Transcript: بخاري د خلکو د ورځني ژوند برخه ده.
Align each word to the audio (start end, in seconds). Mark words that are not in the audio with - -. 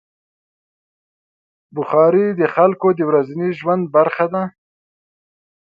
بخاري 1.75 2.27
د 2.39 2.41
خلکو 2.55 2.87
د 2.97 2.99
ورځني 3.09 3.49
ژوند 3.59 3.83
برخه 3.95 4.25
ده. 4.33 4.43